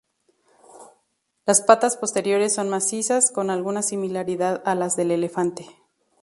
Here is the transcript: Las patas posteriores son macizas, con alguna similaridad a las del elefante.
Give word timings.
Las 1.45 1.61
patas 1.61 1.95
posteriores 1.95 2.55
son 2.55 2.69
macizas, 2.69 3.29
con 3.31 3.51
alguna 3.51 3.83
similaridad 3.83 4.63
a 4.65 4.73
las 4.73 4.95
del 4.95 5.11
elefante. 5.11 5.67